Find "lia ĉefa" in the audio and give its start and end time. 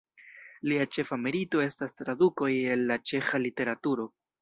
0.71-1.19